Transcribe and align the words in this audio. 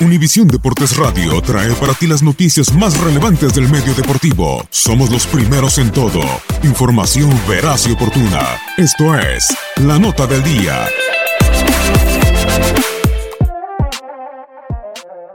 Univisión 0.00 0.46
Deportes 0.46 0.96
Radio 0.96 1.40
trae 1.42 1.72
para 1.74 1.92
ti 1.94 2.06
las 2.06 2.22
noticias 2.22 2.72
más 2.72 2.98
relevantes 3.00 3.54
del 3.54 3.68
medio 3.68 3.94
deportivo. 3.94 4.64
Somos 4.70 5.10
los 5.10 5.26
primeros 5.26 5.78
en 5.78 5.90
todo. 5.90 6.20
Información 6.62 7.30
veraz 7.48 7.88
y 7.88 7.92
oportuna. 7.92 8.60
Esto 8.76 9.18
es 9.18 9.48
La 9.76 9.98
Nota 9.98 10.26
del 10.26 10.42
Día. 10.44 10.86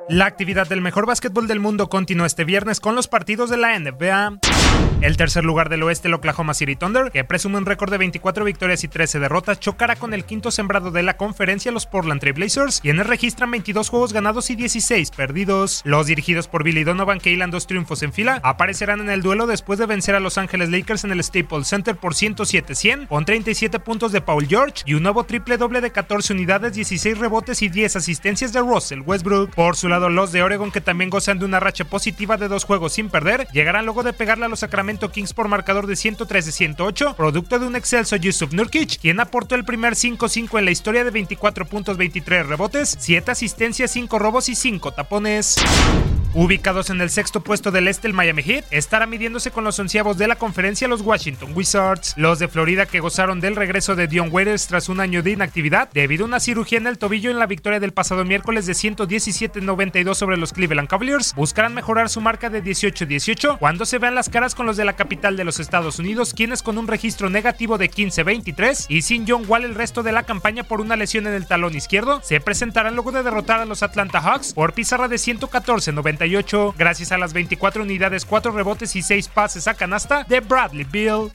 La 0.08 0.26
actividad 0.26 0.68
del 0.68 0.82
mejor 0.82 1.06
básquetbol 1.06 1.48
del 1.48 1.60
mundo 1.60 1.90
continúa 1.90 2.28
este 2.28 2.46
viernes 2.46 2.80
con 2.80 2.96
los 2.96 3.08
partidos 3.08 3.50
de 3.50 3.58
la 3.58 3.78
NBA. 3.78 4.40
El 5.04 5.18
tercer 5.18 5.44
lugar 5.44 5.68
del 5.68 5.84
oeste, 5.84 6.08
el 6.08 6.14
Oklahoma 6.14 6.54
City 6.54 6.78
Thunder, 6.78 7.12
que 7.12 7.26
presume 7.26 7.58
un 7.58 7.66
récord 7.66 7.92
de 7.92 7.98
24 7.98 8.46
victorias 8.46 8.86
y 8.86 8.88
13 8.88 9.20
derrotas, 9.20 9.60
chocará 9.60 9.98
con 9.98 10.14
el 10.14 10.24
quinto 10.24 10.50
sembrado 10.50 10.92
de 10.92 11.04
la 11.04 11.18
conferencia, 11.18 11.74
los 11.74 11.86
Portland 11.86 12.22
Trail 12.22 12.36
Blazers, 12.36 12.80
quienes 12.80 13.06
registran 13.06 13.52
22 13.52 13.90
juegos 13.90 14.14
ganados 14.14 14.50
y 14.50 14.56
16 14.56 15.12
perdidos. 15.12 15.82
Los 15.84 16.08
dirigidos 16.08 16.48
por 16.48 16.64
Billy 16.64 16.86
Donovan, 16.86 17.20
que 17.20 17.32
hilan 17.32 17.52
dos 17.52 17.68
triunfos 17.68 18.02
en 18.02 18.14
fila, 18.14 18.40
aparecerán 18.44 19.02
en 19.02 19.10
el 19.10 19.22
duelo 19.22 19.46
después 19.46 19.78
de 19.78 19.88
vencer 19.88 20.16
a 20.16 20.22
Los 20.22 20.38
Ángeles 20.38 20.70
Lakers 20.70 21.04
en 21.04 21.12
el 21.12 21.22
Staples 21.22 21.68
Center 21.68 21.98
por 21.98 22.14
107-100, 22.14 23.10
con 23.10 23.26
37 23.26 23.80
puntos 23.80 24.14
de 24.14 24.22
Paul 24.22 24.48
George 24.48 24.84
y 24.86 24.94
un 24.94 25.04
nuevo 25.04 25.26
triple 25.26 25.58
doble 25.58 25.82
de 25.82 25.92
14 25.92 26.32
unidades, 26.32 26.76
16 26.76 27.18
rebotes 27.18 27.62
y 27.62 27.68
10 27.68 27.98
asistencias 27.98 28.54
de 28.54 28.62
Russell 28.62 29.02
Westbrook. 29.02 29.54
Por 29.54 29.76
su 29.76 29.90
lado, 29.90 30.08
los 30.08 30.32
de 30.32 30.44
Oregon, 30.44 30.72
que 30.72 30.80
también 30.80 31.10
gozan 31.10 31.40
de 31.40 31.46
una 31.46 31.60
racha 31.60 31.84
positiva 31.84 32.38
de 32.38 32.48
dos 32.48 32.64
juegos 32.64 32.94
sin 32.94 33.10
perder, 33.10 33.50
llegarán 33.52 33.84
luego 33.84 34.04
de 34.04 34.14
pegarle 34.14 34.46
a 34.46 34.48
los 34.48 34.62
Sacramento 34.62 34.93
Kings 35.00 35.34
por 35.34 35.48
marcador 35.48 35.88
de 35.88 35.96
113-108, 35.96 37.16
producto 37.16 37.60
de 37.60 37.68
un 37.68 37.76
excelso 37.76 38.16
Yusuf 38.16 38.54
Nurkic, 38.54 39.00
quien 39.00 39.20
aportó 39.20 39.56
el 39.56 39.66
primer 39.66 39.94
5-5 39.94 40.60
en 40.60 40.66
la 40.66 40.72
historia 40.72 41.04
de 41.04 41.12
24 41.12 41.66
puntos, 41.66 41.98
23 41.98 42.48
rebotes, 42.48 42.96
7 43.00 43.32
asistencias, 43.32 43.92
5 43.92 44.20
robos 44.20 44.50
y 44.50 44.56
5 44.56 44.92
tapones. 44.92 45.58
Ubicados 46.36 46.90
en 46.90 47.00
el 47.00 47.12
sexto 47.12 47.42
puesto 47.42 47.70
del 47.70 47.88
este, 47.88 48.08
el 48.08 48.16
Miami 48.16 48.42
Heat 48.42 48.66
estará 48.72 49.06
midiéndose 49.06 49.52
con 49.52 49.64
los 49.64 49.78
onceavos 49.78 50.18
de 50.18 50.28
la 50.28 50.36
conferencia 50.36 50.88
los 50.88 51.02
Washington 51.02 51.52
Wizards. 51.54 52.16
Los 52.18 52.40
de 52.40 52.48
Florida 52.48 52.88
que 52.88 53.02
gozaron 53.02 53.40
del 53.40 53.56
regreso 53.56 53.96
de 53.96 54.08
Dion 54.08 54.30
Waiters 54.32 54.66
tras 54.66 54.90
un 54.90 55.00
año 55.00 55.22
de 55.22 55.30
inactividad 55.30 55.92
debido 55.94 56.26
a 56.26 56.28
una 56.28 56.40
cirugía 56.40 56.80
en 56.80 56.88
el 56.88 56.98
tobillo 56.98 57.30
en 57.30 57.38
la 57.38 57.46
victoria 57.46 57.80
del 57.80 57.94
pasado 57.94 58.26
miércoles 58.26 58.66
de 58.66 58.74
117-92 58.74 60.16
sobre 60.16 60.38
los 60.38 60.54
Cleveland 60.54 60.88
Cavaliers, 60.88 61.36
buscarán 61.36 61.76
mejorar 61.76 62.10
su 62.10 62.20
marca 62.20 62.50
de 62.50 62.64
18-18 62.64 63.60
cuando 63.60 63.86
se 63.86 64.00
vean 64.00 64.16
las 64.16 64.30
caras 64.30 64.56
con 64.56 64.66
los 64.66 64.76
de 64.76 64.86
la 64.86 64.96
capital 64.96 65.38
de 65.38 65.44
los 65.44 65.60
Estados 65.60 66.00
Unidos, 66.00 66.34
quienes 66.34 66.64
con 66.64 66.80
un 66.80 66.88
registro 66.88 67.30
negativo 67.30 67.78
de 67.78 67.92
15-23 67.92 68.88
y 68.90 69.04
sin 69.04 69.28
John 69.28 69.46
Wall 69.48 69.66
el 69.66 69.76
resto 69.76 70.02
de 70.02 70.12
la 70.12 70.24
campaña 70.24 70.64
por 70.64 70.82
una 70.82 70.96
lesión 70.96 71.28
en 71.28 71.36
el 71.36 71.46
talón 71.46 71.76
izquierdo, 71.76 72.22
se 72.24 72.42
presentarán 72.42 72.96
luego 72.96 73.12
de 73.12 73.22
derrotar 73.22 73.60
a 73.60 73.66
los 73.66 73.84
Atlanta 73.84 74.20
Hawks 74.20 74.54
por 74.54 74.74
pizarra 74.74 75.08
de 75.08 75.20
114-98 76.24 76.74
gracias 76.78 77.12
a 77.12 77.18
las 77.18 77.34
24 77.34 77.84
unidades, 77.84 78.26
4 78.26 78.52
rebotes 78.52 78.96
y 78.96 79.02
6 79.02 79.28
pases 79.30 79.68
a 79.68 79.74
canasta 79.74 80.24
de 80.24 80.40
Bradley 80.40 80.86
Bill. 80.86 81.32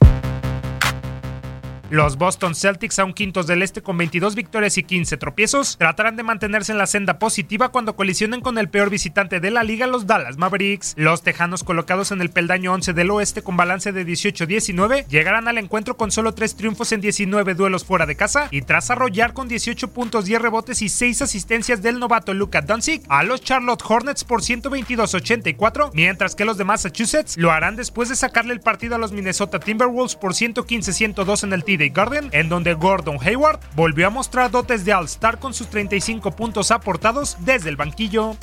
Los 1.89 2.17
Boston 2.17 2.53
Celtics, 2.53 2.99
aún 2.99 3.13
quintos 3.13 3.47
del 3.47 3.63
este 3.63 3.81
con 3.81 3.97
22 3.97 4.35
victorias 4.35 4.77
y 4.77 4.83
15 4.83 5.17
tropiezos, 5.17 5.75
tratarán 5.79 6.15
de 6.15 6.21
mantenerse 6.21 6.71
en 6.71 6.77
la 6.77 6.85
senda 6.85 7.17
positiva 7.17 7.69
cuando 7.69 7.95
colisionen 7.95 8.41
con 8.41 8.59
el 8.59 8.69
peor 8.69 8.91
visitante 8.91 9.39
de 9.39 9.49
la 9.49 9.63
liga, 9.63 9.87
los 9.87 10.05
Dallas 10.05 10.37
Mavericks. 10.37 10.93
Los 10.97 11.23
Tejanos, 11.23 11.63
colocados 11.63 12.11
en 12.11 12.21
el 12.21 12.29
peldaño 12.29 12.73
11 12.73 12.93
del 12.93 13.09
oeste 13.09 13.41
con 13.41 13.57
balance 13.57 13.91
de 13.91 14.05
18-19, 14.05 15.07
llegarán 15.07 15.47
al 15.47 15.57
encuentro 15.57 15.97
con 15.97 16.11
solo 16.11 16.35
3 16.35 16.55
triunfos 16.55 16.91
en 16.91 17.01
19 17.01 17.55
duelos 17.55 17.85
fuera 17.85 18.05
de 18.05 18.15
casa 18.15 18.49
y 18.51 18.61
tras 18.61 18.91
arrollar 18.91 19.33
con 19.33 19.47
18 19.47 19.91
puntos, 19.91 20.25
10 20.25 20.43
rebotes 20.43 20.83
y 20.83 20.89
6 20.89 21.23
asistencias 21.23 21.81
del 21.81 21.97
novato 21.97 22.35
Luka 22.35 22.61
Doncic 22.61 23.01
a 23.09 23.23
los 23.23 23.41
Charlotte 23.41 23.83
Hornets 23.83 24.23
por 24.23 24.41
122-84, 24.41 25.89
mientras 25.93 26.35
que 26.35 26.45
los 26.45 26.57
de 26.59 26.65
Massachusetts 26.65 27.35
lo 27.35 27.51
harán 27.51 27.75
después 27.75 28.09
de 28.09 28.15
sacarle 28.15 28.53
el 28.53 28.59
partido 28.59 28.93
a 28.93 28.99
los 28.99 29.11
Minnesota 29.11 29.59
Timberwolves 29.59 30.15
por 30.15 30.33
115-102 30.33 31.45
en 31.45 31.53
el 31.53 31.63
Garden, 31.87 32.27
en 32.33 32.49
donde 32.49 32.73
Gordon 32.73 33.17
Hayward 33.21 33.61
volvió 33.77 34.07
a 34.07 34.09
mostrar 34.09 34.51
dotes 34.51 34.83
de 34.83 34.93
All-Star 34.93 35.39
con 35.39 35.53
sus 35.53 35.69
35 35.69 36.31
puntos 36.31 36.71
aportados 36.71 37.37
desde 37.39 37.69
el 37.69 37.77
banquillo. 37.77 38.35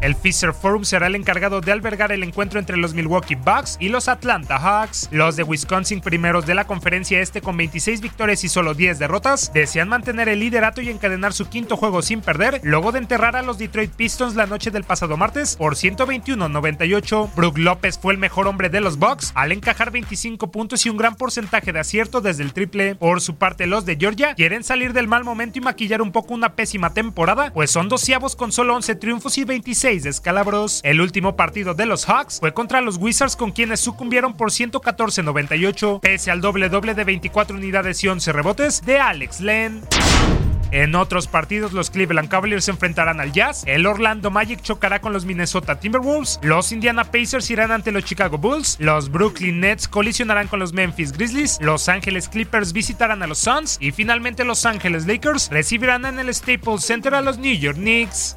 El 0.00 0.14
Fisher 0.14 0.54
Forum 0.54 0.84
será 0.84 1.08
el 1.08 1.14
encargado 1.14 1.60
de 1.60 1.72
albergar 1.72 2.10
el 2.10 2.22
encuentro 2.22 2.58
entre 2.58 2.78
los 2.78 2.94
Milwaukee 2.94 3.34
Bucks 3.34 3.76
y 3.80 3.90
los 3.90 4.08
Atlanta 4.08 4.58
Hawks. 4.58 5.10
Los 5.12 5.36
de 5.36 5.42
Wisconsin, 5.42 6.00
primeros 6.00 6.46
de 6.46 6.54
la 6.54 6.66
conferencia 6.66 7.20
este 7.20 7.42
con 7.42 7.58
26 7.58 8.00
victorias 8.00 8.42
y 8.42 8.48
solo 8.48 8.72
10 8.72 8.98
derrotas, 8.98 9.52
desean 9.52 9.90
mantener 9.90 10.30
el 10.30 10.40
liderato 10.40 10.80
y 10.80 10.88
encadenar 10.88 11.34
su 11.34 11.50
quinto 11.50 11.76
juego 11.76 12.00
sin 12.00 12.22
perder, 12.22 12.62
luego 12.62 12.92
de 12.92 12.98
enterrar 13.00 13.36
a 13.36 13.42
los 13.42 13.58
Detroit 13.58 13.90
Pistons 13.90 14.36
la 14.36 14.46
noche 14.46 14.70
del 14.70 14.84
pasado 14.84 15.18
martes 15.18 15.56
por 15.56 15.74
121-98. 15.74 17.34
Brook 17.34 17.58
López 17.58 17.98
fue 17.98 18.14
el 18.14 18.18
mejor 18.18 18.46
hombre 18.46 18.70
de 18.70 18.80
los 18.80 18.98
Bucks 18.98 19.32
al 19.34 19.52
encajar 19.52 19.90
25 19.90 20.50
puntos 20.50 20.86
y 20.86 20.88
un 20.88 20.96
gran 20.96 21.14
porcentaje 21.14 21.74
de 21.74 21.80
acierto 21.80 22.22
desde 22.22 22.42
el 22.42 22.54
triple. 22.54 22.94
Por 22.94 23.20
su 23.20 23.34
parte, 23.34 23.66
los 23.66 23.84
de 23.84 23.96
Georgia 23.96 24.34
quieren 24.34 24.64
salir 24.64 24.94
del 24.94 25.08
mal 25.08 25.24
momento 25.24 25.58
y 25.58 25.62
maquillar 25.62 26.00
un 26.00 26.10
poco 26.10 26.32
una 26.32 26.54
pésima 26.54 26.94
temporada, 26.94 27.52
pues 27.52 27.70
son 27.70 27.90
doceavos 27.90 28.34
con 28.34 28.50
solo 28.50 28.74
11 28.76 28.94
triunfos 28.94 29.36
y 29.36 29.44
26 29.44 29.89
descalabros. 29.98 30.80
El 30.84 31.00
último 31.00 31.34
partido 31.34 31.74
de 31.74 31.86
los 31.86 32.04
Hawks 32.04 32.38
fue 32.38 32.54
contra 32.54 32.80
los 32.80 32.96
Wizards 32.96 33.34
con 33.34 33.50
quienes 33.50 33.80
sucumbieron 33.80 34.36
por 34.36 34.50
114-98, 34.50 36.00
pese 36.00 36.30
al 36.30 36.40
doble 36.40 36.68
doble 36.68 36.94
de 36.94 37.04
24 37.04 37.56
unidades 37.56 38.02
y 38.04 38.08
11 38.08 38.32
rebotes 38.32 38.82
de 38.84 39.00
Alex 39.00 39.40
Len. 39.40 39.82
En 40.72 40.94
otros 40.94 41.26
partidos, 41.26 41.72
los 41.72 41.90
Cleveland 41.90 42.28
Cavaliers 42.28 42.64
se 42.64 42.70
enfrentarán 42.70 43.20
al 43.20 43.32
Jazz, 43.32 43.64
el 43.66 43.86
Orlando 43.86 44.30
Magic 44.30 44.62
chocará 44.62 45.00
con 45.00 45.12
los 45.12 45.24
Minnesota 45.24 45.80
Timberwolves, 45.80 46.38
los 46.42 46.70
Indiana 46.70 47.02
Pacers 47.04 47.50
irán 47.50 47.72
ante 47.72 47.90
los 47.90 48.04
Chicago 48.04 48.38
Bulls, 48.38 48.76
los 48.78 49.10
Brooklyn 49.10 49.58
Nets 49.58 49.88
colisionarán 49.88 50.46
con 50.46 50.60
los 50.60 50.72
Memphis 50.72 51.12
Grizzlies, 51.12 51.58
los 51.60 51.88
Ángeles 51.88 52.28
Clippers 52.28 52.72
visitarán 52.72 53.22
a 53.22 53.26
los 53.26 53.38
Suns 53.38 53.78
y 53.80 53.90
finalmente 53.90 54.44
los 54.44 54.64
Ángeles 54.64 55.06
Lakers 55.06 55.48
recibirán 55.50 56.04
en 56.04 56.20
el 56.20 56.32
Staples 56.32 56.84
Center 56.84 57.14
a 57.14 57.20
los 57.20 57.38
New 57.38 57.56
York 57.56 57.76
Knicks. 57.76 58.36